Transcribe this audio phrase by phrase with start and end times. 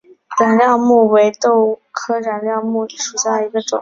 [0.39, 3.69] 染料木为豆科染料木属下的一个种。